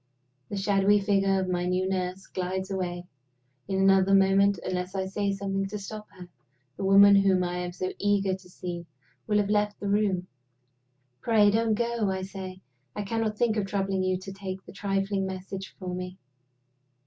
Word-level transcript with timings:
The 0.49 0.57
shadowy 0.57 0.99
figure 0.99 1.39
of 1.39 1.47
my 1.47 1.67
new 1.67 1.87
nurse 1.87 2.25
glides 2.25 2.71
away. 2.71 3.05
In 3.67 3.79
another 3.79 4.15
moment, 4.15 4.57
unless 4.65 4.95
I 4.95 5.05
say 5.05 5.31
something 5.31 5.67
to 5.67 5.77
stop 5.77 6.07
her, 6.17 6.27
the 6.75 6.83
woman 6.83 7.17
whom 7.17 7.43
I 7.43 7.57
am 7.59 7.71
so 7.71 7.93
eager 7.99 8.33
to 8.33 8.49
see 8.49 8.87
will 9.27 9.37
have 9.37 9.51
left 9.51 9.79
the 9.79 9.87
room. 9.87 10.25
"Pray 11.21 11.51
don't 11.51 11.75
go!" 11.75 12.09
I 12.09 12.23
say. 12.23 12.61
"I 12.95 13.03
cannot 13.03 13.37
think 13.37 13.57
of 13.57 13.67
troubling 13.67 14.01
you 14.01 14.17
to 14.17 14.33
take 14.33 14.61
a 14.67 14.71
trifling 14.71 15.27
message 15.27 15.75
for 15.77 15.93
me. 15.93 16.17